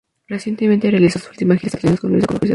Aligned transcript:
Recientemente, 0.25 0.89
realizó 0.89 1.19
su 1.19 1.29
última 1.29 1.55
gira 1.57 1.73
a 1.73 1.77
Estados 1.77 1.83
Unidos 1.83 1.99
con 2.01 2.11
Luis 2.13 2.21
de 2.23 2.27
Córdoba. 2.27 2.47